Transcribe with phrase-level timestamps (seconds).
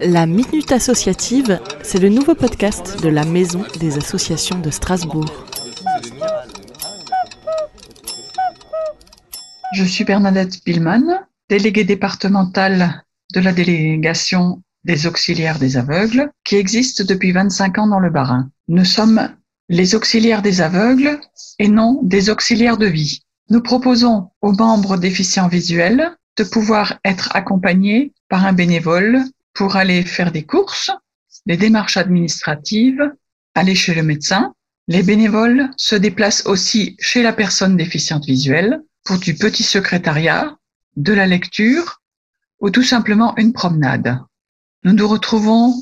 [0.00, 5.24] La Minute Associative, c'est le nouveau podcast de la Maison des Associations de Strasbourg.
[9.74, 17.02] Je suis Bernadette Spillman, déléguée départementale de la délégation des auxiliaires des aveugles, qui existe
[17.02, 18.50] depuis 25 ans dans le Bas-Rhin.
[18.68, 19.30] Nous sommes
[19.68, 21.18] les auxiliaires des aveugles
[21.58, 23.22] et non des auxiliaires de vie.
[23.48, 29.22] Nous proposons aux membres déficients visuels de pouvoir être accompagnés par un bénévole
[29.56, 30.90] pour aller faire des courses,
[31.46, 33.02] des démarches administratives,
[33.54, 34.54] aller chez le médecin.
[34.86, 40.56] Les bénévoles se déplacent aussi chez la personne déficiente visuelle pour du petit secrétariat,
[40.96, 42.00] de la lecture
[42.60, 44.18] ou tout simplement une promenade.
[44.84, 45.74] Nous nous retrouvons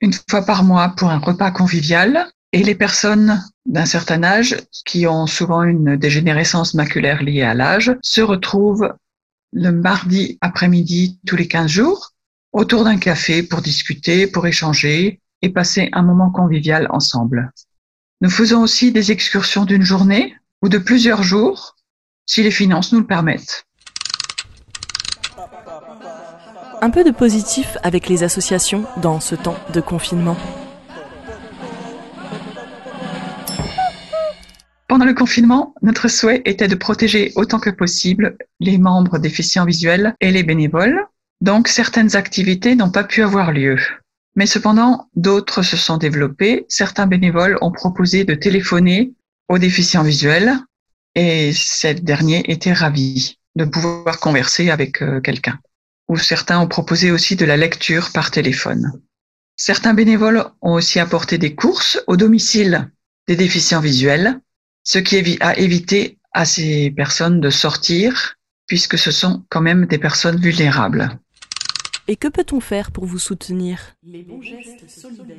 [0.00, 5.06] une fois par mois pour un repas convivial et les personnes d'un certain âge qui
[5.06, 8.94] ont souvent une dégénérescence maculaire liée à l'âge se retrouvent
[9.52, 12.13] le mardi après-midi tous les 15 jours
[12.54, 17.50] autour d'un café pour discuter, pour échanger et passer un moment convivial ensemble.
[18.20, 21.74] Nous faisons aussi des excursions d'une journée ou de plusieurs jours
[22.26, 23.66] si les finances nous le permettent.
[26.80, 30.36] Un peu de positif avec les associations dans ce temps de confinement.
[34.86, 40.14] Pendant le confinement, notre souhait était de protéger autant que possible les membres déficients visuels
[40.20, 41.04] et les bénévoles.
[41.40, 43.78] Donc, certaines activités n'ont pas pu avoir lieu.
[44.36, 46.66] Mais cependant, d'autres se sont développées.
[46.68, 49.12] Certains bénévoles ont proposé de téléphoner
[49.48, 50.54] aux déficients visuels
[51.14, 55.58] et ces derniers étaient ravis de pouvoir converser avec euh, quelqu'un.
[56.08, 58.92] Ou certains ont proposé aussi de la lecture par téléphone.
[59.56, 62.90] Certains bénévoles ont aussi apporté des courses au domicile
[63.28, 64.40] des déficients visuels
[64.84, 69.98] ce qui a évité à ces personnes de sortir, puisque ce sont quand même des
[69.98, 71.18] personnes vulnérables.
[72.06, 73.96] Et que peut-on faire pour vous soutenir?
[74.02, 75.36] Les bons gestes solidaires.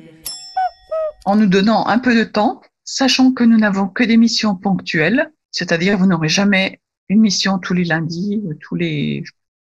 [1.24, 5.32] En nous donnant un peu de temps, sachant que nous n'avons que des missions ponctuelles,
[5.52, 9.22] c'est-à-dire vous n'aurez jamais une mission tous les lundis, tous les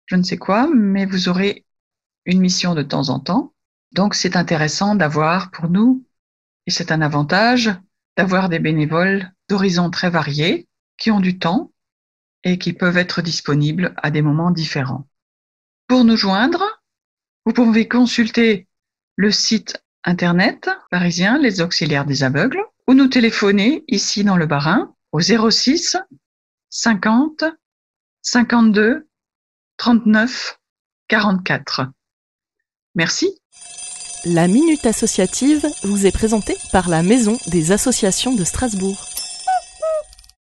[0.06, 1.64] je ne sais quoi, mais vous aurez
[2.24, 3.52] une mission de temps en temps.
[3.90, 6.04] Donc c'est intéressant d'avoir pour nous,
[6.66, 7.70] et c'est un avantage,
[8.16, 11.72] d'avoir des bénévoles d'horizons très variés qui ont du temps
[12.44, 15.08] et qui peuvent être disponibles à des moments différents.
[15.88, 16.64] Pour nous joindre,
[17.46, 18.66] vous pouvez consulter
[19.14, 24.92] le site internet parisien Les Auxiliaires des Aveugles ou nous téléphoner ici dans le Barin
[25.12, 25.96] au 06
[26.70, 27.44] 50
[28.22, 29.08] 52
[29.76, 30.58] 39
[31.08, 31.82] 44.
[32.96, 33.38] Merci.
[34.24, 39.15] La Minute Associative vous est présentée par la Maison des Associations de Strasbourg.